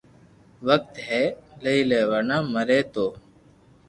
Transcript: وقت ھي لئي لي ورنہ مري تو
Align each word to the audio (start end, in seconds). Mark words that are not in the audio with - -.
وقت 0.67 0.93
ھي 1.07 1.21
لئي 1.63 1.79
لي 1.89 1.99
ورنہ 2.09 2.37
مري 2.53 2.79
تو 2.93 3.05